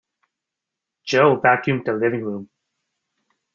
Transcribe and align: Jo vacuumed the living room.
Jo 1.03 1.35
vacuumed 1.39 1.85
the 1.85 1.93
living 1.93 2.23
room. 2.23 2.49